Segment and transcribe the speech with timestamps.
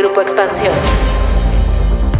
[0.00, 0.72] Grupo Expansión.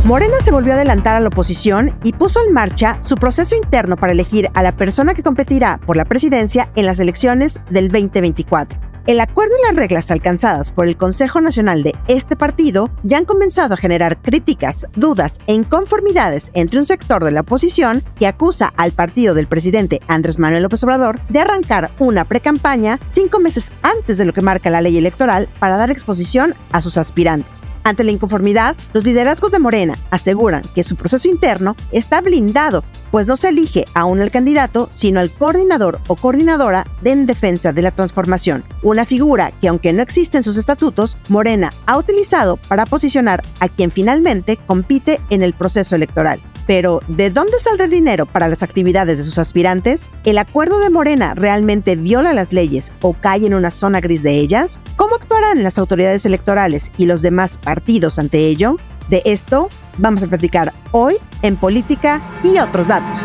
[0.04, 3.96] Morena se volvió a adelantar a la oposición y puso en marcha su proceso interno
[3.96, 8.89] para elegir a la persona que competirá por la presidencia en las elecciones del 2024.
[9.06, 13.24] El acuerdo y las reglas alcanzadas por el Consejo Nacional de este partido ya han
[13.24, 18.72] comenzado a generar críticas, dudas e inconformidades entre un sector de la oposición que acusa
[18.76, 24.18] al partido del presidente Andrés Manuel López Obrador de arrancar una precampaña cinco meses antes
[24.18, 27.68] de lo que marca la ley electoral para dar exposición a sus aspirantes.
[27.82, 33.26] Ante la inconformidad, los liderazgos de Morena aseguran que su proceso interno está blindado, pues
[33.26, 37.82] no se elige aún al candidato, sino al coordinador o coordinadora de en defensa de
[37.82, 42.86] la transformación, una figura que aunque no existe en sus estatutos, Morena ha utilizado para
[42.86, 46.40] posicionar a quien finalmente compite en el proceso electoral.
[46.70, 50.08] Pero, ¿de dónde saldrá el dinero para las actividades de sus aspirantes?
[50.22, 54.38] ¿El acuerdo de Morena realmente viola las leyes o cae en una zona gris de
[54.38, 54.78] ellas?
[54.94, 58.76] ¿Cómo actuarán las autoridades electorales y los demás partidos ante ello?
[59.08, 63.18] De esto vamos a platicar hoy en Política y otros datos.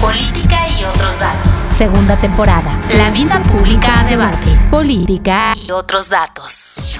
[0.00, 1.58] Política y otros datos.
[1.58, 2.80] Segunda temporada.
[2.96, 4.46] La vida pública a debate.
[4.70, 6.96] Política y otros datos.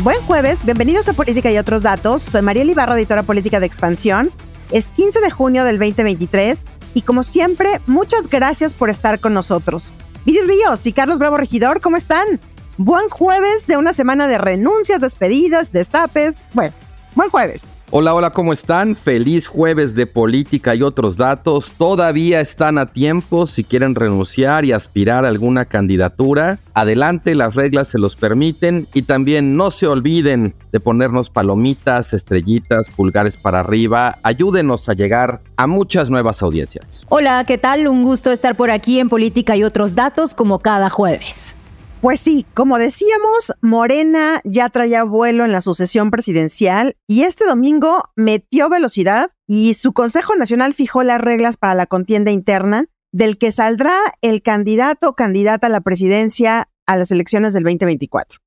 [0.00, 2.22] Buen jueves, bienvenidos a Política y otros datos.
[2.22, 4.32] Soy María Ibarra, editora política de Expansión.
[4.70, 9.92] Es 15 de junio del 2023 y como siempre, muchas gracias por estar con nosotros.
[10.24, 12.40] Viri Ríos y Carlos Bravo Regidor, ¿cómo están?
[12.76, 16.44] Buen jueves de una semana de renuncias, despedidas, destapes.
[16.52, 16.74] Bueno,
[17.14, 17.77] buen jueves.
[17.90, 18.96] Hola, hola, ¿cómo están?
[18.96, 21.72] Feliz jueves de política y otros datos.
[21.72, 26.58] Todavía están a tiempo si quieren renunciar y aspirar a alguna candidatura.
[26.74, 32.90] Adelante, las reglas se los permiten y también no se olviden de ponernos palomitas, estrellitas,
[32.90, 34.18] pulgares para arriba.
[34.22, 37.06] Ayúdenos a llegar a muchas nuevas audiencias.
[37.08, 37.88] Hola, ¿qué tal?
[37.88, 41.56] Un gusto estar por aquí en Política y otros datos como cada jueves.
[42.00, 48.04] Pues sí, como decíamos, Morena ya traía vuelo en la sucesión presidencial y este domingo
[48.14, 53.50] metió velocidad y su Consejo Nacional fijó las reglas para la contienda interna del que
[53.50, 58.38] saldrá el candidato o candidata a la presidencia a las elecciones del 2024.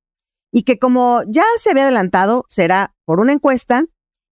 [0.50, 3.84] Y que como ya se había adelantado, será por una encuesta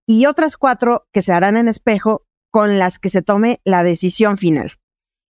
[0.07, 4.39] y otras cuatro que se harán en espejo con las que se tome la decisión
[4.39, 4.71] final.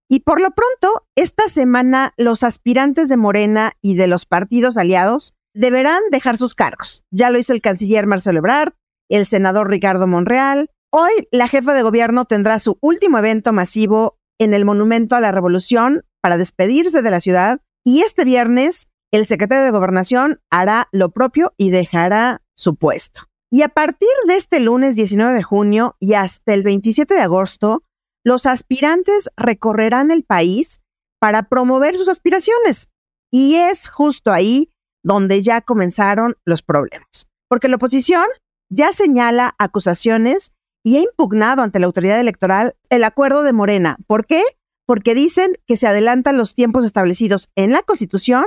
[0.10, 5.36] Y por lo pronto, esta semana los aspirantes de Morena y de los partidos aliados
[5.54, 7.06] deberán dejar sus cargos.
[7.12, 8.74] Ya lo hizo el canciller Marcelo Ebrard,
[9.08, 10.72] el senador Ricardo Monreal.
[10.92, 15.32] Hoy la jefa de gobierno tendrá su último evento masivo en el Monumento a la
[15.32, 21.12] Revolución para despedirse de la ciudad y este viernes el secretario de Gobernación hará lo
[21.12, 23.22] propio y dejará su puesto.
[23.52, 27.84] Y a partir de este lunes 19 de junio y hasta el 27 de agosto,
[28.24, 30.82] los aspirantes recorrerán el país
[31.20, 32.90] para promover sus aspiraciones.
[33.32, 34.72] Y es justo ahí
[35.04, 37.28] donde ya comenzaron los problemas.
[37.48, 38.26] Porque la oposición
[38.70, 40.52] ya señala acusaciones
[40.84, 43.98] y ha impugnado ante la autoridad electoral el acuerdo de Morena.
[44.08, 44.44] ¿Por qué?
[44.86, 48.46] Porque dicen que se adelantan los tiempos establecidos en la Constitución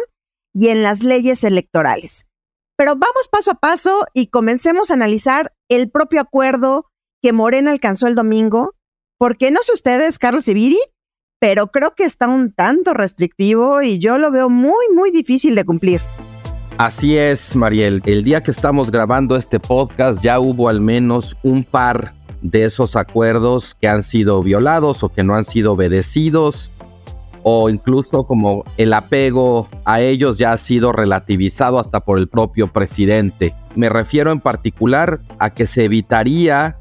[0.54, 2.26] y en las leyes electorales.
[2.76, 6.86] Pero vamos paso a paso y comencemos a analizar el propio acuerdo
[7.22, 8.74] que Morena alcanzó el domingo
[9.22, 10.80] porque no sé ustedes, Carlos Ibiri,
[11.38, 15.64] pero creo que está un tanto restrictivo y yo lo veo muy, muy difícil de
[15.64, 16.00] cumplir.
[16.76, 18.02] Así es, Mariel.
[18.04, 22.96] El día que estamos grabando este podcast ya hubo al menos un par de esos
[22.96, 26.72] acuerdos que han sido violados o que no han sido obedecidos
[27.44, 32.72] o incluso como el apego a ellos ya ha sido relativizado hasta por el propio
[32.72, 33.54] presidente.
[33.76, 36.76] Me refiero en particular a que se evitaría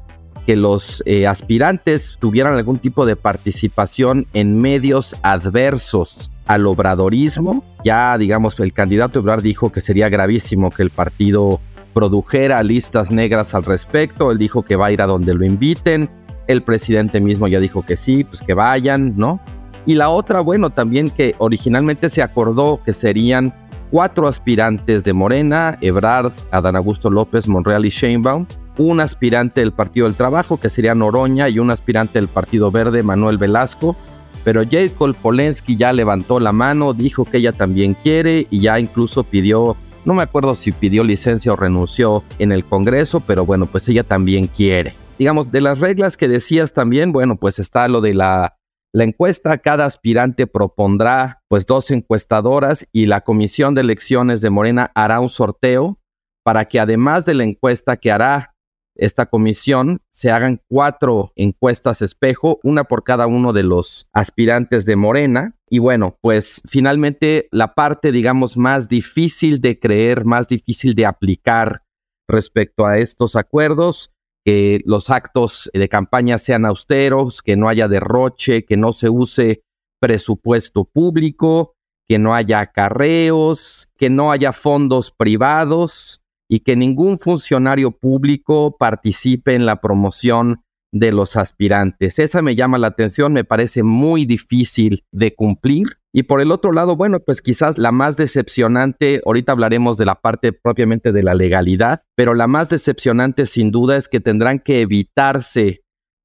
[0.46, 7.64] que los eh, aspirantes tuvieran algún tipo de participación en medios adversos al obradorismo.
[7.84, 11.60] Ya, digamos, el candidato Ebrard dijo que sería gravísimo que el partido
[11.94, 14.30] produjera listas negras al respecto.
[14.30, 16.10] Él dijo que va a ir a donde lo inviten.
[16.48, 19.40] El presidente mismo ya dijo que sí, pues que vayan, ¿no?
[19.86, 23.54] Y la otra, bueno, también que originalmente se acordó que serían
[23.90, 28.46] cuatro aspirantes de Morena, Ebrard, Adán Augusto López, Monreal y Sheinbaum,
[28.78, 33.02] un aspirante del Partido del Trabajo, que sería Noroña, y un aspirante del Partido Verde,
[33.02, 33.96] Manuel Velasco.
[34.44, 39.22] Pero Jacob Polensky ya levantó la mano, dijo que ella también quiere y ya incluso
[39.22, 43.88] pidió, no me acuerdo si pidió licencia o renunció en el Congreso, pero bueno, pues
[43.88, 44.94] ella también quiere.
[45.18, 48.56] Digamos, de las reglas que decías también, bueno, pues está lo de la,
[48.92, 54.90] la encuesta, cada aspirante propondrá pues dos encuestadoras y la Comisión de Elecciones de Morena
[54.94, 56.00] hará un sorteo
[56.44, 58.51] para que además de la encuesta que hará
[58.94, 64.96] esta comisión se hagan cuatro encuestas espejo, una por cada uno de los aspirantes de
[64.96, 65.56] Morena.
[65.68, 71.82] Y bueno, pues finalmente la parte, digamos, más difícil de creer, más difícil de aplicar
[72.28, 74.10] respecto a estos acuerdos,
[74.44, 79.62] que los actos de campaña sean austeros, que no haya derroche, que no se use
[80.00, 81.74] presupuesto público,
[82.08, 86.21] que no haya acarreos, que no haya fondos privados
[86.52, 90.60] y que ningún funcionario público participe en la promoción
[90.92, 92.18] de los aspirantes.
[92.18, 95.96] Esa me llama la atención, me parece muy difícil de cumplir.
[96.12, 100.16] Y por el otro lado, bueno, pues quizás la más decepcionante, ahorita hablaremos de la
[100.16, 104.82] parte propiamente de la legalidad, pero la más decepcionante sin duda es que tendrán que
[104.82, 105.80] evitarse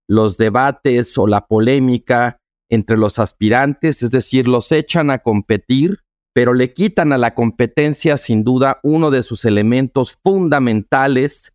[0.10, 6.00] los debates o la polémica entre los aspirantes, es decir, los echan a competir,
[6.38, 11.52] pero le quitan a la competencia sin duda uno de sus elementos fundamentales,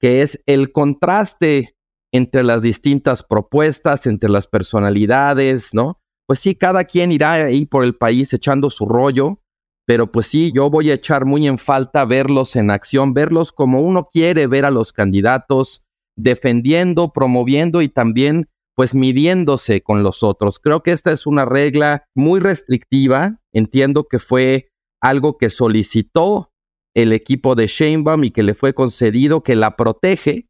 [0.00, 1.76] que es el contraste
[2.14, 6.00] entre las distintas propuestas, entre las personalidades, ¿no?
[6.26, 9.42] Pues sí, cada quien irá ahí por el país echando su rollo,
[9.86, 13.82] pero pues sí, yo voy a echar muy en falta verlos en acción, verlos como
[13.82, 15.82] uno quiere ver a los candidatos,
[16.16, 20.58] defendiendo, promoviendo y también pues midiéndose con los otros.
[20.58, 23.40] Creo que esta es una regla muy restrictiva.
[23.52, 24.70] Entiendo que fue
[25.00, 26.52] algo que solicitó
[26.94, 30.48] el equipo de Sheinbaum y que le fue concedido, que la protege,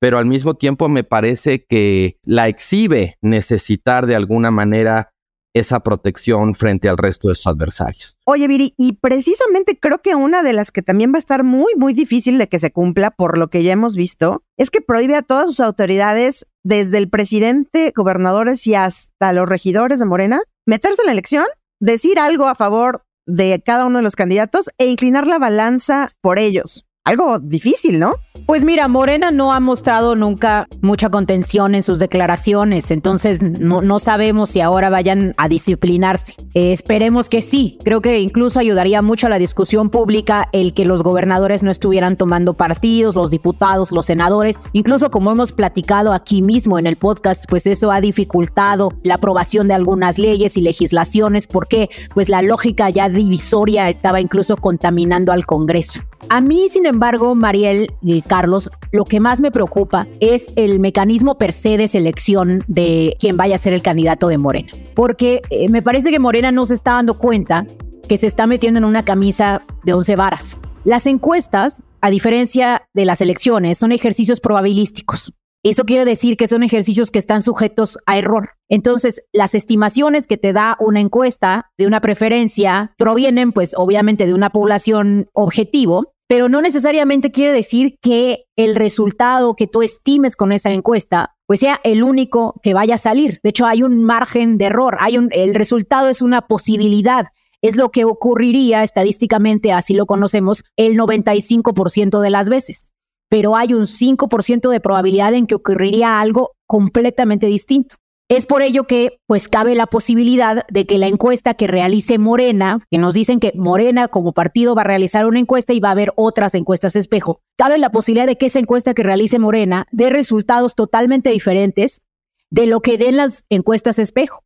[0.00, 5.12] pero al mismo tiempo me parece que la exhibe necesitar de alguna manera
[5.54, 8.16] esa protección frente al resto de sus adversarios.
[8.24, 11.74] Oye, Viri, y precisamente creo que una de las que también va a estar muy,
[11.76, 15.14] muy difícil de que se cumpla, por lo que ya hemos visto, es que prohíbe
[15.14, 21.02] a todas sus autoridades, desde el presidente, gobernadores y hasta los regidores de Morena, meterse
[21.02, 21.46] en la elección,
[21.80, 26.38] decir algo a favor de cada uno de los candidatos e inclinar la balanza por
[26.38, 28.16] ellos algo difícil, ¿no?
[28.46, 34.50] Pues mira, Morena no ha mostrado nunca mucha contención en sus declaraciones, entonces no, sabemos
[34.50, 36.34] si ahora vayan a disciplinarse.
[36.54, 37.78] Eh, esperemos que sí.
[37.84, 42.16] Creo que incluso ayudaría mucho a la discusión pública el que los gobernadores no estuvieran
[42.16, 44.58] tomando partidos, los diputados, los senadores.
[44.72, 49.68] Incluso como hemos platicado aquí mismo en el podcast, pues eso ha dificultado la aprobación
[49.68, 55.46] de algunas leyes y legislaciones porque pues la lógica ya divisoria estaba incluso contaminando al
[55.46, 56.02] Congreso.
[56.28, 61.36] A mí, sin embargo, Mariel y Carlos, lo que más me preocupa es el mecanismo
[61.36, 64.70] per se de selección de quien vaya a ser el candidato de Morena.
[64.94, 67.66] Porque eh, me parece que Morena no se está dando cuenta
[68.08, 70.58] que se está metiendo en una camisa de once varas.
[70.84, 75.34] Las encuestas, a diferencia de las elecciones, son ejercicios probabilísticos.
[75.64, 78.50] Eso quiere decir que son ejercicios que están sujetos a error.
[78.72, 84.32] Entonces, las estimaciones que te da una encuesta de una preferencia provienen, pues, obviamente de
[84.32, 90.52] una población objetivo, pero no necesariamente quiere decir que el resultado que tú estimes con
[90.52, 93.40] esa encuesta pues sea el único que vaya a salir.
[93.42, 97.26] De hecho, hay un margen de error, hay un, el resultado es una posibilidad.
[97.60, 102.92] Es lo que ocurriría estadísticamente, así lo conocemos, el 95% de las veces
[103.32, 107.96] pero hay un 5% de probabilidad en que ocurriría algo completamente distinto.
[108.32, 112.80] Es por ello que pues cabe la posibilidad de que la encuesta que realice Morena,
[112.90, 115.92] que nos dicen que Morena como partido va a realizar una encuesta y va a
[115.92, 120.08] haber otras encuestas espejo, cabe la posibilidad de que esa encuesta que realice Morena dé
[120.08, 122.06] resultados totalmente diferentes
[122.48, 124.44] de lo que den las encuestas espejo.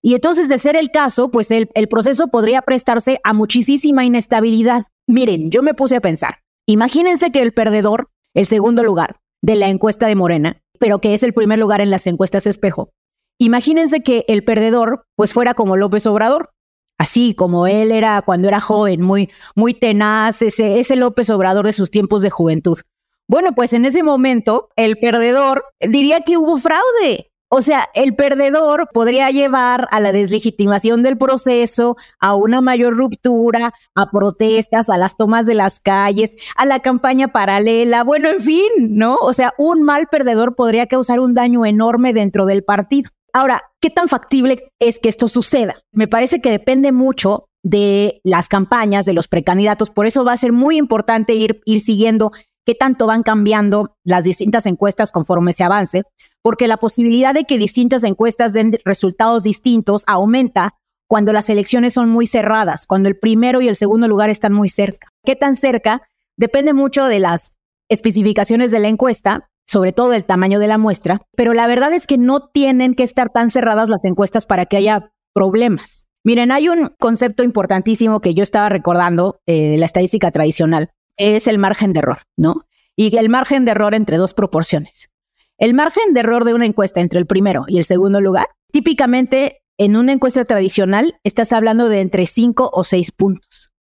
[0.00, 4.84] Y entonces, de ser el caso, pues el, el proceso podría prestarse a muchísima inestabilidad.
[5.08, 6.36] Miren, yo me puse a pensar,
[6.66, 11.24] imagínense que el perdedor el segundo lugar de la encuesta de Morena, pero que es
[11.24, 12.90] el primer lugar en las encuestas espejo.
[13.38, 16.50] Imagínense que el perdedor pues fuera como López Obrador,
[16.98, 21.72] así como él era cuando era joven, muy, muy tenaz, ese, ese López Obrador de
[21.72, 22.78] sus tiempos de juventud.
[23.26, 28.88] Bueno, pues en ese momento el perdedor diría que hubo fraude, o sea, el perdedor
[28.92, 35.16] podría llevar a la deslegitimación del proceso, a una mayor ruptura, a protestas, a las
[35.16, 39.18] tomas de las calles, a la campaña paralela, bueno, en fin, ¿no?
[39.20, 43.10] O sea, un mal perdedor podría causar un daño enorme dentro del partido.
[43.34, 45.82] Ahora, ¿qué tan factible es que esto suceda?
[45.92, 50.36] Me parece que depende mucho de las campañas, de los precandidatos, por eso va a
[50.36, 52.30] ser muy importante ir, ir siguiendo
[52.64, 56.02] qué tanto van cambiando las distintas encuestas conforme se avance,
[56.42, 60.74] porque la posibilidad de que distintas encuestas den resultados distintos aumenta
[61.08, 64.68] cuando las elecciones son muy cerradas, cuando el primero y el segundo lugar están muy
[64.68, 65.08] cerca.
[65.24, 66.02] ¿Qué tan cerca?
[66.36, 67.56] Depende mucho de las
[67.90, 72.06] especificaciones de la encuesta, sobre todo del tamaño de la muestra, pero la verdad es
[72.06, 76.06] que no tienen que estar tan cerradas las encuestas para que haya problemas.
[76.24, 81.46] Miren, hay un concepto importantísimo que yo estaba recordando eh, de la estadística tradicional, es
[81.46, 82.62] el margen de error, ¿no?
[82.96, 85.10] Y el margen de error entre dos proporciones.
[85.58, 89.62] El margen de error de una encuesta entre el primero y el segundo lugar, típicamente
[89.78, 93.73] en una encuesta tradicional estás hablando de entre 5 o 6 puntos.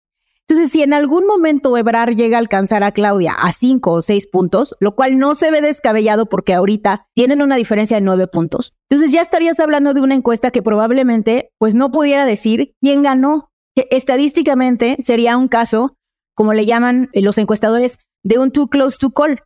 [0.51, 4.27] Entonces, si en algún momento Ebrar llega a alcanzar a Claudia a cinco o seis
[4.27, 8.73] puntos, lo cual no se ve descabellado porque ahorita tienen una diferencia de nueve puntos,
[8.89, 13.49] entonces ya estarías hablando de una encuesta que probablemente pues no pudiera decir quién ganó.
[13.77, 15.95] Que estadísticamente sería un caso,
[16.35, 19.39] como le llaman los encuestadores, de un too close to call,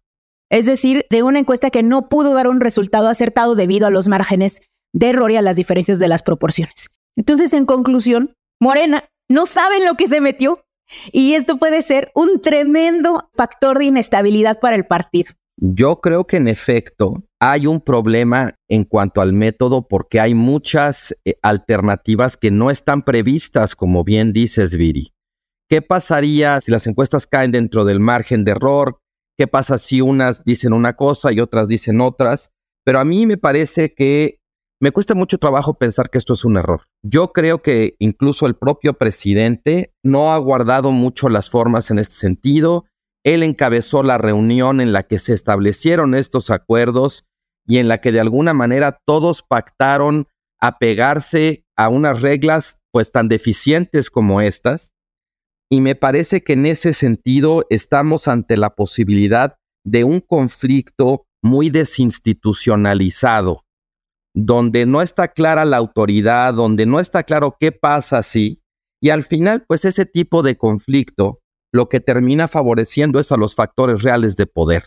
[0.49, 4.07] es decir, de una encuesta que no pudo dar un resultado acertado debido a los
[4.07, 6.89] márgenes de error y a las diferencias de las proporciones.
[7.15, 10.64] Entonces, en conclusión, Morena no saben lo que se metió,
[11.11, 15.31] y esto puede ser un tremendo factor de inestabilidad para el partido.
[15.57, 21.15] Yo creo que en efecto hay un problema en cuanto al método porque hay muchas
[21.23, 25.13] eh, alternativas que no están previstas, como bien dices, Viri.
[25.69, 28.99] ¿Qué pasaría si las encuestas caen dentro del margen de error?
[29.37, 32.51] ¿Qué pasa si unas dicen una cosa y otras dicen otras?
[32.83, 34.39] Pero a mí me parece que
[34.81, 36.83] me cuesta mucho trabajo pensar que esto es un error.
[37.01, 42.15] Yo creo que incluso el propio presidente no ha guardado mucho las formas en este
[42.15, 42.85] sentido.
[43.23, 47.25] Él encabezó la reunión en la que se establecieron estos acuerdos
[47.65, 50.27] y en la que de alguna manera todos pactaron
[50.59, 54.91] apegarse a unas reglas pues tan deficientes como estas.
[55.69, 59.55] Y me parece que en ese sentido estamos ante la posibilidad
[59.85, 63.64] de un conflicto muy desinstitucionalizado
[64.35, 68.61] donde no está clara la autoridad, donde no está claro qué pasa si,
[69.01, 73.55] y al final, pues ese tipo de conflicto lo que termina favoreciendo es a los
[73.55, 74.83] factores reales de poder.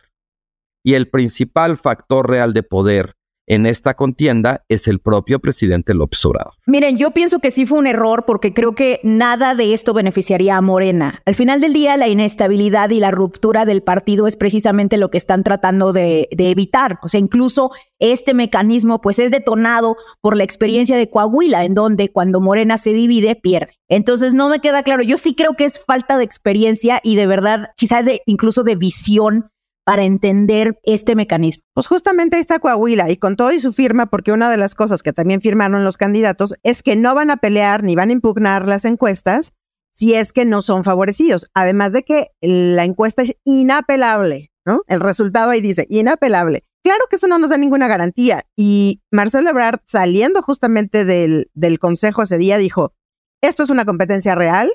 [0.84, 3.14] Y el principal factor real de poder
[3.48, 6.52] en esta contienda es el propio presidente López Obrador.
[6.66, 10.56] Miren, yo pienso que sí fue un error porque creo que nada de esto beneficiaría
[10.56, 11.22] a Morena.
[11.24, 15.18] Al final del día, la inestabilidad y la ruptura del partido es precisamente lo que
[15.18, 16.98] están tratando de, evitar.
[17.02, 22.10] O sea, incluso este mecanismo pues es detonado por la experiencia de Coahuila, en donde
[22.10, 23.72] cuando Morena se divide, pierde.
[23.88, 25.02] Entonces no me queda claro.
[25.02, 28.76] Yo sí creo que es falta de experiencia y de verdad, quizás de incluso de
[28.76, 29.50] visión
[29.88, 31.62] para entender este mecanismo?
[31.72, 34.74] Pues justamente ahí está Coahuila y con todo y su firma, porque una de las
[34.74, 38.12] cosas que también firmaron los candidatos es que no van a pelear ni van a
[38.12, 39.54] impugnar las encuestas
[39.90, 41.48] si es que no son favorecidos.
[41.54, 44.82] Además de que la encuesta es inapelable, ¿no?
[44.88, 46.64] El resultado ahí dice inapelable.
[46.84, 48.44] Claro que eso no nos da ninguna garantía.
[48.56, 52.92] Y Marcelo Ebrard, saliendo justamente del, del consejo ese día, dijo,
[53.40, 54.70] esto es una competencia real,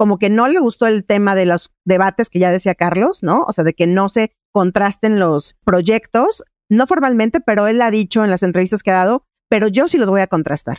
[0.00, 3.44] como que no le gustó el tema de los debates que ya decía Carlos, ¿no?
[3.46, 8.24] O sea, de que no se contrasten los proyectos, no formalmente, pero él ha dicho
[8.24, 10.78] en las entrevistas que ha dado, pero yo sí los voy a contrastar.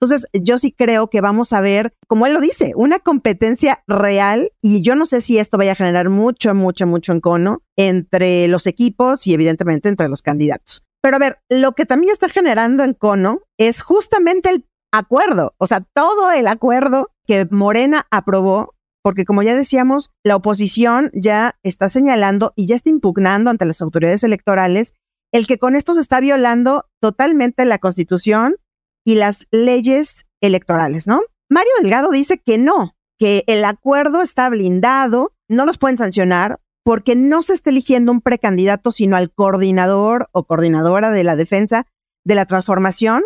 [0.00, 4.52] Entonces, yo sí creo que vamos a ver, como él lo dice, una competencia real
[4.62, 8.66] y yo no sé si esto vaya a generar mucho, mucho, mucho encono entre los
[8.66, 10.82] equipos y evidentemente entre los candidatos.
[11.02, 15.86] Pero a ver, lo que también está generando encono es justamente el acuerdo, o sea,
[15.94, 22.52] todo el acuerdo que Morena aprobó porque como ya decíamos, la oposición ya está señalando
[22.56, 24.94] y ya está impugnando ante las autoridades electorales
[25.32, 28.56] el que con esto se está violando totalmente la constitución
[29.04, 31.22] y las leyes electorales, ¿no?
[31.50, 37.16] Mario Delgado dice que no, que el acuerdo está blindado, no los pueden sancionar porque
[37.16, 41.86] no se está eligiendo un precandidato, sino al coordinador o coordinadora de la defensa
[42.24, 43.24] de la transformación,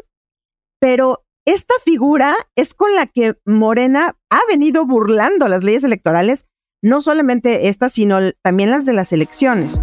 [0.80, 6.44] pero esta figura es con la que Morena ha venido burlando las leyes electorales,
[6.82, 9.80] no solamente estas, sino también las de las elecciones.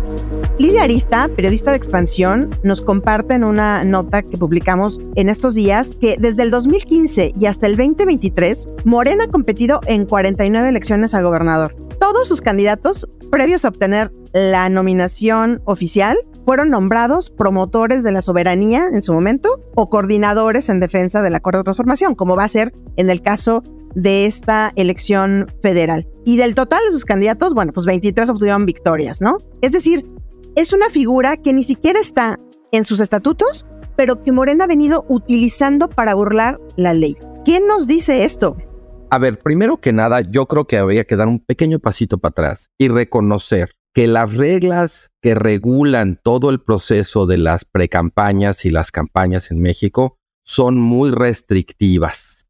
[0.60, 5.96] Lidia Arista, periodista de expansión, nos comparte en una nota que publicamos en estos días
[5.96, 11.22] que desde el 2015 y hasta el 2023, Morena ha competido en 49 elecciones a
[11.22, 11.76] gobernador.
[11.98, 18.88] Todos sus candidatos, previos a obtener la nominación oficial, fueron nombrados promotores de la soberanía
[18.92, 22.74] en su momento o coordinadores en defensa del acuerdo de transformación, como va a ser
[22.98, 23.64] en el caso
[23.96, 26.08] de esta elección federal.
[26.26, 29.38] Y del total de sus candidatos, bueno, pues 23 obtuvieron victorias, ¿no?
[29.62, 30.06] Es decir,
[30.56, 32.40] es una figura que ni siquiera está
[32.72, 37.16] en sus estatutos, pero que Morena ha venido utilizando para burlar la ley.
[37.46, 38.56] ¿Quién nos dice esto?
[39.10, 42.32] A ver, primero que nada, yo creo que habría que dar un pequeño pasito para
[42.32, 48.72] atrás y reconocer que las reglas que regulan todo el proceso de las precampañas y
[48.72, 52.48] las campañas en México son muy restrictivas,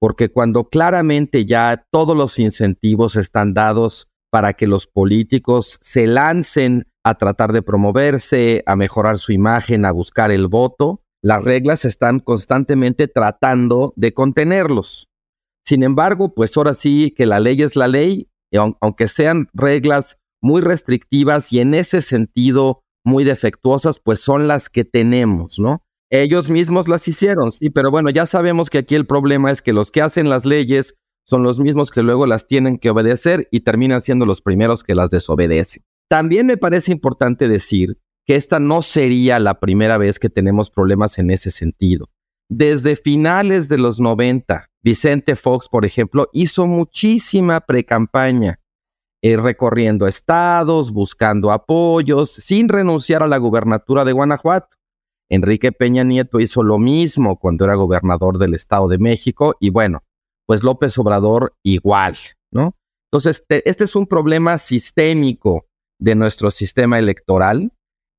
[0.00, 6.86] porque cuando claramente ya todos los incentivos están dados para que los políticos se lancen
[7.04, 12.20] a tratar de promoverse, a mejorar su imagen, a buscar el voto, las reglas están
[12.20, 15.08] constantemente tratando de contenerlos.
[15.64, 18.28] Sin embargo, pues ahora sí que la ley es la ley,
[18.80, 24.84] aunque sean reglas muy restrictivas y en ese sentido muy defectuosas, pues son las que
[24.84, 25.82] tenemos, ¿no?
[26.10, 29.72] Ellos mismos las hicieron, sí, pero bueno, ya sabemos que aquí el problema es que
[29.72, 30.94] los que hacen las leyes,
[31.28, 34.94] son los mismos que luego las tienen que obedecer y terminan siendo los primeros que
[34.94, 35.82] las desobedecen.
[36.08, 41.18] También me parece importante decir que esta no sería la primera vez que tenemos problemas
[41.18, 42.08] en ese sentido.
[42.48, 48.60] Desde finales de los 90, Vicente Fox, por ejemplo, hizo muchísima precampaña,
[49.26, 54.76] eh, recorriendo estados, buscando apoyos, sin renunciar a la gubernatura de Guanajuato.
[55.28, 60.04] Enrique Peña Nieto hizo lo mismo cuando era gobernador del Estado de México y bueno,
[60.46, 62.16] pues López Obrador igual,
[62.52, 62.76] ¿no?
[63.10, 65.66] Entonces, este es un problema sistémico
[65.98, 67.72] de nuestro sistema electoral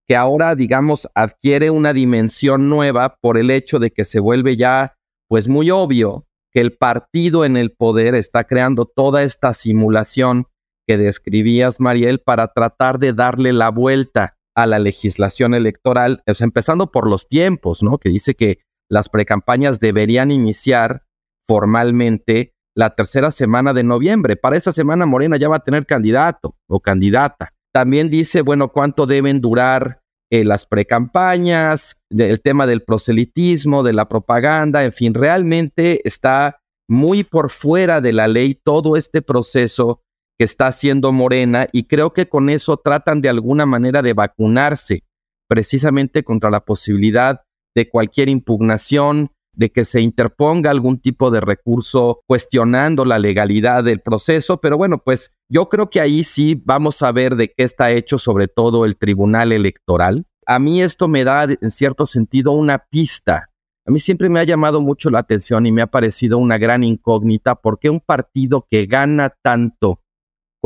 [0.10, 4.98] que ahora, digamos, adquiere una dimensión nueva por el hecho de que se vuelve ya,
[5.30, 10.48] pues muy obvio que el partido en el poder está creando toda esta simulación
[10.88, 17.08] que describías, Mariel, para tratar de darle la vuelta a la legislación electoral, empezando por
[17.08, 18.00] los tiempos, ¿no?
[18.00, 21.04] Que dice que las precampañas deberían iniciar
[21.46, 24.36] formalmente la tercera semana de noviembre.
[24.36, 27.54] Para esa semana Morena ya va a tener candidato o candidata.
[27.74, 30.02] También dice, bueno, cuánto deben durar
[30.32, 37.24] eh, las precampañas, el tema del proselitismo, de la propaganda, en fin, realmente está muy
[37.24, 40.02] por fuera de la ley todo este proceso
[40.38, 45.04] que está haciendo Morena y creo que con eso tratan de alguna manera de vacunarse
[45.48, 47.42] precisamente contra la posibilidad
[47.76, 54.02] de cualquier impugnación, de que se interponga algún tipo de recurso cuestionando la legalidad del
[54.02, 57.90] proceso, pero bueno, pues yo creo que ahí sí vamos a ver de qué está
[57.92, 60.28] hecho sobre todo el Tribunal Electoral.
[60.46, 63.50] A mí esto me da en cierto sentido una pista.
[63.88, 66.84] A mí siempre me ha llamado mucho la atención y me ha parecido una gran
[66.84, 70.02] incógnita porque un partido que gana tanto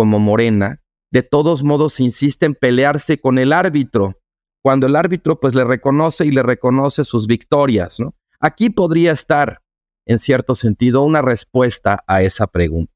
[0.01, 0.81] como Morena,
[1.11, 4.19] de todos modos insiste en pelearse con el árbitro,
[4.63, 8.15] cuando el árbitro pues le reconoce y le reconoce sus victorias, ¿no?
[8.39, 9.61] Aquí podría estar,
[10.07, 12.91] en cierto sentido, una respuesta a esa pregunta.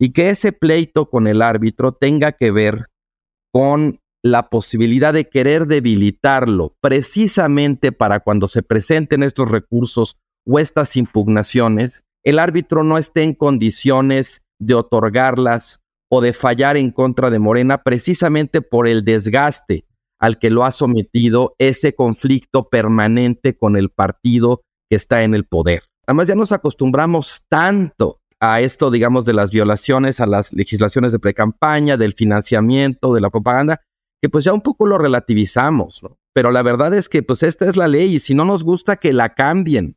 [0.00, 2.86] Y que ese pleito con el árbitro tenga que ver
[3.52, 10.96] con la posibilidad de querer debilitarlo precisamente para cuando se presenten estos recursos o estas
[10.96, 15.80] impugnaciones, el árbitro no esté en condiciones de otorgarlas
[16.10, 19.86] o de fallar en contra de Morena precisamente por el desgaste
[20.18, 25.46] al que lo ha sometido ese conflicto permanente con el partido que está en el
[25.46, 25.84] poder.
[26.06, 31.18] Además, ya nos acostumbramos tanto a esto, digamos, de las violaciones a las legislaciones de
[31.18, 33.80] precampaña, del financiamiento, de la propaganda,
[34.20, 36.18] que pues ya un poco lo relativizamos, ¿no?
[36.34, 38.96] Pero la verdad es que pues esta es la ley y si no nos gusta
[38.96, 39.96] que la cambien,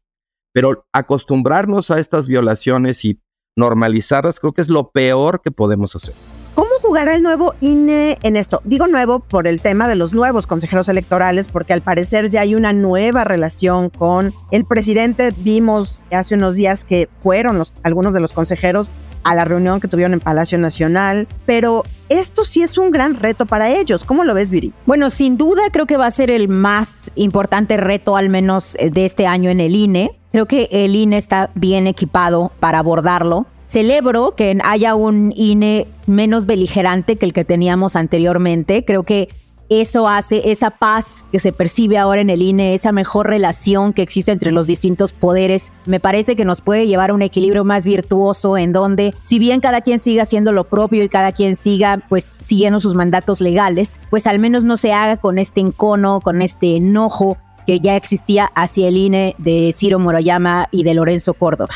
[0.54, 3.22] pero acostumbrarnos a estas violaciones y
[3.56, 6.14] normalizarlas creo que es lo peor que podemos hacer.
[6.56, 8.62] ¿Cómo jugará el nuevo INE en esto?
[8.64, 12.54] Digo nuevo por el tema de los nuevos consejeros electorales, porque al parecer ya hay
[12.54, 15.34] una nueva relación con el presidente.
[15.38, 18.92] Vimos hace unos días que fueron los, algunos de los consejeros
[19.24, 23.46] a la reunión que tuvieron en Palacio Nacional, pero esto sí es un gran reto
[23.46, 24.06] para ellos.
[24.06, 24.74] ¿Cómo lo ves, Viri?
[24.86, 28.92] Bueno, sin duda creo que va a ser el más importante reto, al menos eh,
[28.92, 30.20] de este año en el INE.
[30.34, 33.46] Creo que el INE está bien equipado para abordarlo.
[33.68, 38.84] Celebro que haya un INE menos beligerante que el que teníamos anteriormente.
[38.84, 39.30] Creo que
[39.70, 44.02] eso hace esa paz que se percibe ahora en el INE, esa mejor relación que
[44.02, 47.86] existe entre los distintos poderes, me parece que nos puede llevar a un equilibrio más
[47.86, 52.02] virtuoso en donde, si bien cada quien siga haciendo lo propio y cada quien siga
[52.10, 56.42] pues siguiendo sus mandatos legales, pues al menos no se haga con este encono, con
[56.42, 61.74] este enojo que ya existía hacia el INE de Ciro Moroyama y de Lorenzo Córdoba.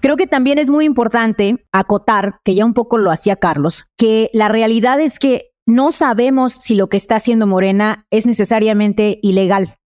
[0.00, 4.28] Creo que también es muy importante acotar, que ya un poco lo hacía Carlos, que
[4.32, 9.76] la realidad es que no sabemos si lo que está haciendo Morena es necesariamente ilegal,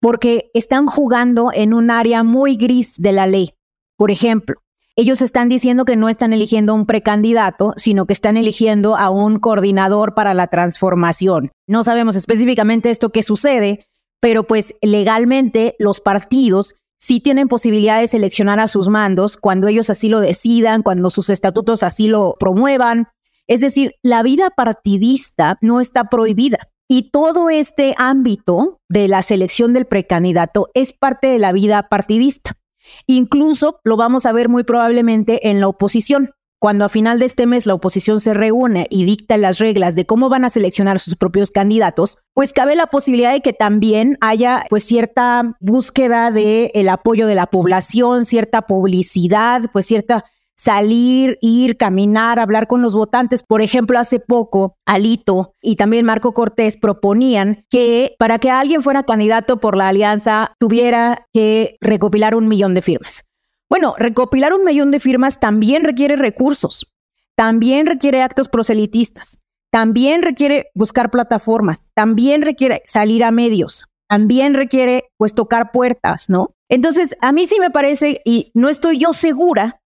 [0.00, 3.50] porque están jugando en un área muy gris de la ley.
[3.96, 4.62] Por ejemplo,
[4.96, 9.38] ellos están diciendo que no están eligiendo un precandidato, sino que están eligiendo a un
[9.38, 11.52] coordinador para la transformación.
[11.66, 13.86] No sabemos específicamente esto qué sucede,
[14.20, 19.90] pero pues legalmente los partidos sí tienen posibilidad de seleccionar a sus mandos cuando ellos
[19.90, 23.08] así lo decidan, cuando sus estatutos así lo promuevan.
[23.46, 26.58] Es decir, la vida partidista no está prohibida.
[26.88, 32.58] Y todo este ámbito de la selección del precandidato es parte de la vida partidista.
[33.06, 36.32] Incluso lo vamos a ver muy probablemente en la oposición.
[36.60, 40.04] Cuando a final de este mes la oposición se reúne y dicta las reglas de
[40.04, 44.66] cómo van a seleccionar sus propios candidatos, pues cabe la posibilidad de que también haya
[44.68, 51.78] pues cierta búsqueda de el apoyo de la población, cierta publicidad, pues cierta salir, ir,
[51.78, 53.42] caminar, hablar con los votantes.
[53.42, 59.04] Por ejemplo, hace poco, Alito y también Marco Cortés proponían que para que alguien fuera
[59.04, 63.29] candidato por la alianza tuviera que recopilar un millón de firmas.
[63.70, 66.92] Bueno, recopilar un millón de firmas también requiere recursos,
[67.36, 75.04] también requiere actos proselitistas, también requiere buscar plataformas, también requiere salir a medios, también requiere
[75.16, 76.56] pues tocar puertas, ¿no?
[76.68, 79.80] Entonces, a mí sí me parece, y no estoy yo segura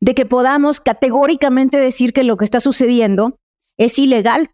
[0.00, 3.36] de que podamos categóricamente decir que lo que está sucediendo
[3.78, 4.50] es ilegal,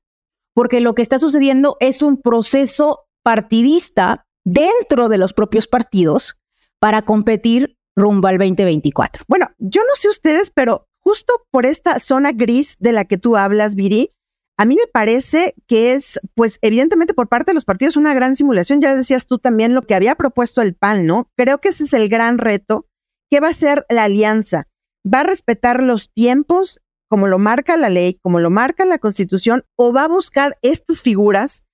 [0.55, 6.40] porque lo que está sucediendo es un proceso partidista dentro de los propios partidos
[6.81, 9.24] para competir rumbo al 2024.
[9.28, 13.37] Bueno, yo no sé ustedes, pero justo por esta zona gris de la que tú
[13.37, 14.12] hablas, Viri,
[14.59, 18.37] a mí me parece que es, pues evidentemente por parte de los partidos una gran
[18.37, 18.81] simulación.
[18.81, 21.31] Ya decías tú también lo que había propuesto el PAN, ¿no?
[21.37, 22.87] Creo que ese es el gran reto.
[23.31, 24.68] ¿Qué va a ser la alianza?
[25.05, 29.64] ¿Va a respetar los tiempos como lo marca la ley, como lo marca la constitución,
[29.76, 31.64] o va a buscar estas figuras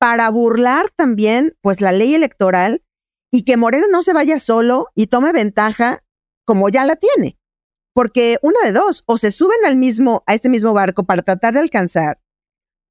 [0.00, 2.82] para burlar también, pues, la ley electoral
[3.30, 6.02] y que Moreno no se vaya solo y tome ventaja
[6.44, 7.38] como ya la tiene?
[7.94, 11.54] Porque una de dos, o se suben al mismo, a este mismo barco para tratar
[11.54, 12.20] de alcanzar,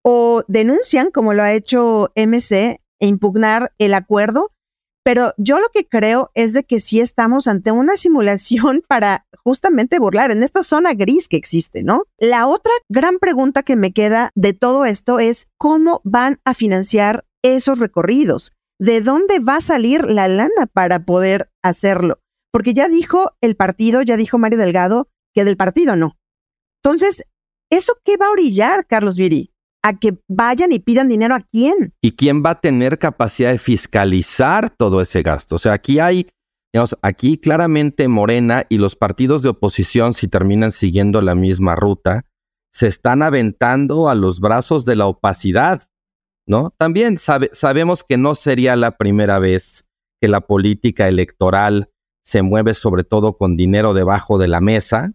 [0.04, 4.52] o denuncian, como lo ha hecho MC, e impugnar el acuerdo.
[5.04, 10.00] Pero yo lo que creo es de que sí estamos ante una simulación para justamente
[10.00, 12.04] burlar en esta zona gris que existe, ¿no?
[12.17, 17.26] La otra gran pregunta que me queda de todo esto es cómo van a financiar
[17.41, 18.52] esos recorridos.
[18.79, 22.19] ¿De dónde va a salir la lana para poder hacerlo?
[22.51, 26.17] Porque ya dijo el partido, ya dijo Mario Delgado, que del partido no.
[26.83, 27.23] Entonces,
[27.71, 29.51] ¿eso qué va a orillar, Carlos Viri?
[29.83, 31.93] ¿A que vayan y pidan dinero a quién?
[32.01, 35.55] ¿Y quién va a tener capacidad de fiscalizar todo ese gasto?
[35.55, 36.27] O sea, aquí hay,
[36.73, 42.25] digamos, aquí claramente Morena y los partidos de oposición, si terminan siguiendo la misma ruta,
[42.71, 45.81] se están aventando a los brazos de la opacidad,
[46.47, 46.73] ¿no?
[46.77, 49.86] También sabemos que no sería la primera vez
[50.19, 51.91] que la política electoral
[52.23, 55.13] se mueve sobre todo con dinero debajo de la mesa,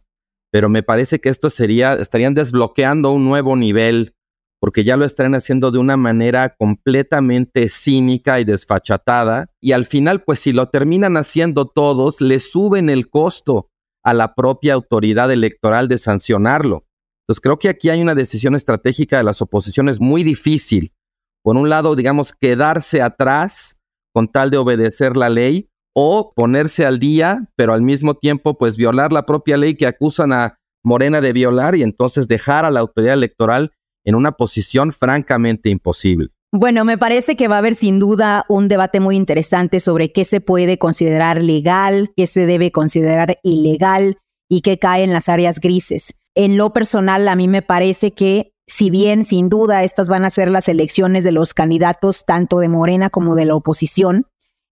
[0.50, 4.14] pero me parece que esto sería, estarían desbloqueando un nuevo nivel,
[4.60, 10.22] porque ya lo estarían haciendo de una manera completamente cínica y desfachatada, y al final,
[10.22, 13.70] pues si lo terminan haciendo todos, le suben el costo
[14.04, 16.84] a la propia autoridad electoral de sancionarlo.
[17.22, 20.92] Entonces creo que aquí hay una decisión estratégica de las oposiciones muy difícil.
[21.42, 23.78] Por un lado, digamos, quedarse atrás
[24.14, 28.76] con tal de obedecer la ley, o ponerse al día, pero al mismo tiempo pues
[28.76, 32.80] violar la propia ley que acusan a Morena de violar y entonces dejar a la
[32.80, 33.72] autoridad electoral
[34.04, 36.30] en una posición francamente imposible.
[36.50, 40.24] Bueno, me parece que va a haber sin duda un debate muy interesante sobre qué
[40.24, 44.18] se puede considerar legal, qué se debe considerar ilegal
[44.50, 46.14] y qué cae en las áreas grises.
[46.34, 50.30] En lo personal, a mí me parece que si bien sin duda estas van a
[50.30, 54.26] ser las elecciones de los candidatos tanto de Morena como de la oposición,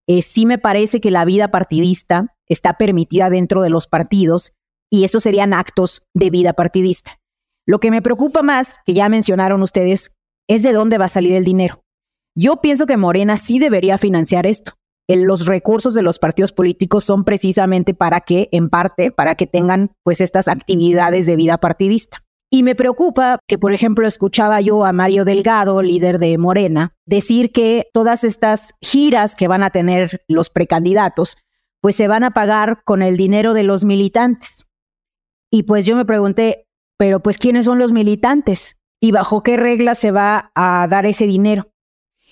[0.07, 4.53] eh, sí me parece que la vida partidista está permitida dentro de los partidos
[4.89, 7.19] y esos serían actos de vida partidista.
[7.65, 10.11] Lo que me preocupa más, que ya mencionaron ustedes,
[10.49, 11.83] es de dónde va a salir el dinero.
[12.35, 14.73] Yo pienso que Morena sí debería financiar esto.
[15.07, 19.91] los recursos de los partidos políticos son precisamente para que, en parte, para que tengan
[20.03, 22.23] pues estas actividades de vida partidista.
[22.53, 27.53] Y me preocupa que, por ejemplo, escuchaba yo a Mario Delgado, líder de Morena, decir
[27.53, 31.37] que todas estas giras que van a tener los precandidatos,
[31.79, 34.67] pues se van a pagar con el dinero de los militantes.
[35.49, 38.77] Y pues yo me pregunté, pero pues ¿quiénes son los militantes?
[38.99, 41.71] ¿Y bajo qué reglas se va a dar ese dinero?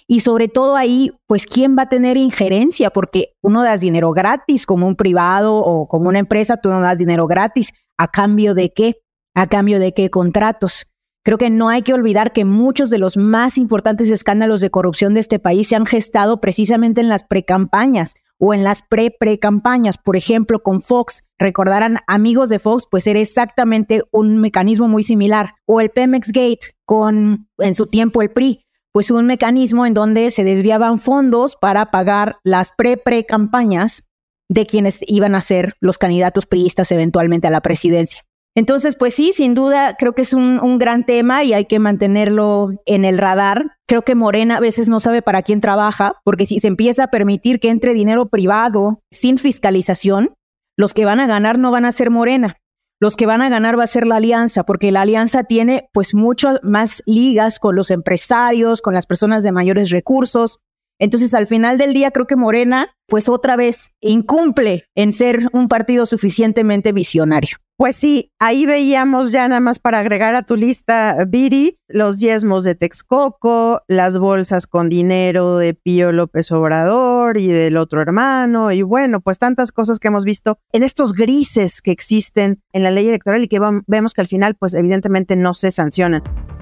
[0.06, 2.90] Y sobre todo ahí, pues ¿quién va a tener injerencia?
[2.90, 6.98] Porque uno das dinero gratis como un privado o como una empresa, tú no das
[6.98, 7.74] dinero gratis.
[7.98, 8.98] ¿A cambio de qué?
[9.36, 10.88] ¿A cambio de qué contratos?
[11.24, 15.13] Creo que no hay que olvidar que muchos de los más importantes escándalos de corrupción
[15.13, 19.98] de este país se han gestado precisamente en las precampañas o en las pre-pre-campañas.
[19.98, 25.56] Por ejemplo, con Fox, recordarán amigos de Fox, pues era exactamente un mecanismo muy similar.
[25.65, 30.32] O el Pemex Gate con, en su tiempo, el PRI, pues un mecanismo en donde
[30.32, 34.08] se desviaban fondos para pagar las pre-pre-campañas
[34.50, 38.24] de quienes iban a ser los candidatos priistas eventualmente a la presidencia.
[38.60, 42.72] Entonces, pues sí, sin duda, creo que es un, gran tema y hay que mantenerlo
[42.86, 43.78] en el radar.
[43.88, 47.08] Creo que Morena a veces no sabe para quién trabaja, porque si se empieza a
[47.08, 50.34] permitir que entre dinero privado sin fiscalización,
[50.76, 52.58] los que van a ganar no van a ser Morena.
[53.00, 56.13] Los que van a ganar va a ser la alianza, porque la alianza tiene pues
[56.13, 60.60] mucho más ligas con los empresarios, con las personas de mayores recursos.
[61.00, 65.70] Entonces, al final del día, creo que Morena, pues otra vez, incumple en ser un
[65.70, 67.58] partido suficientemente visionario.
[67.78, 72.66] Pues sí, ahí veíamos ya nada más para agregar a tu lista, Viri, los diezmos
[72.66, 78.82] de Texcoco, las bolsas con dinero de Pío López Obrador y del otro hermano, y
[78.82, 83.08] bueno, pues tantas cosas que hemos visto en estos grises que existen en la ley
[83.08, 86.22] electoral y que vemos que al final, pues evidentemente no se sancionan.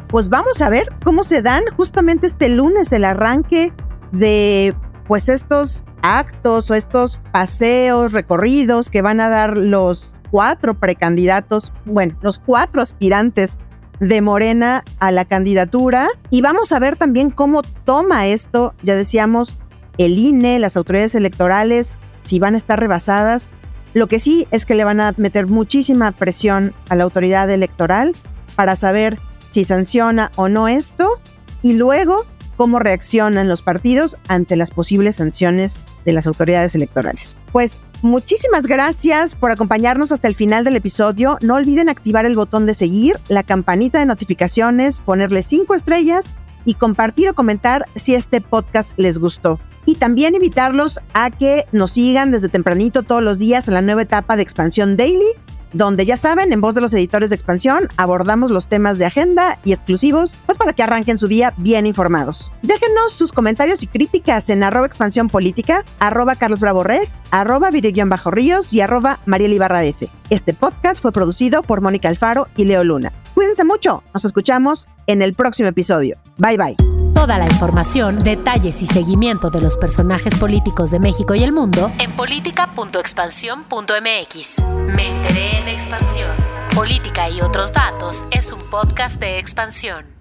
[0.10, 3.74] Pues vamos a ver cómo se dan justamente este lunes el arranque
[4.12, 4.76] de
[5.08, 12.18] pues estos actos o estos paseos, recorridos que van a dar los cuatro precandidatos, bueno,
[12.22, 13.58] los cuatro aspirantes
[14.00, 16.10] de Morena a la candidatura.
[16.30, 19.58] Y vamos a ver también cómo toma esto, ya decíamos,
[19.98, 23.50] el INE, las autoridades electorales, si van a estar rebasadas.
[23.94, 28.14] Lo que sí es que le van a meter muchísima presión a la autoridad electoral
[28.56, 29.18] para saber
[29.50, 31.20] si sanciona o no esto.
[31.64, 32.26] Y luego
[32.58, 37.38] cómo reaccionan los partidos ante las posibles sanciones de las autoridades electorales.
[37.52, 41.38] Pues muchísimas gracias por acompañarnos hasta el final del episodio.
[41.42, 46.32] No olviden activar el botón de seguir, la campanita de notificaciones, ponerle cinco estrellas
[46.66, 49.60] y compartir o comentar si este podcast les gustó.
[49.86, 54.02] Y también invitarlos a que nos sigan desde tempranito todos los días en la nueva
[54.02, 55.32] etapa de Expansión Daily
[55.74, 59.60] donde ya saben, en voz de los editores de expansión, abordamos los temas de agenda
[59.64, 62.52] y exclusivos, pues para que arranquen su día bien informados.
[62.62, 66.84] Déjenos sus comentarios y críticas en arroba expansión política, arroba Carlos Bravo
[67.32, 67.70] arroba
[68.06, 70.10] Bajo Ríos y arroba Mariel Ibarra F.
[70.30, 73.12] Este podcast fue producido por Mónica Alfaro y Leo Luna.
[73.34, 76.18] Cuídense mucho, nos escuchamos en el próximo episodio.
[76.38, 76.76] Bye bye.
[77.14, 81.92] Toda la información, detalles y seguimiento de los personajes políticos de México y el mundo
[82.00, 84.64] en política.expansión.mx.
[84.96, 86.30] Me enteré en expansión.
[86.76, 90.17] Política y otros datos es un podcast de expansión.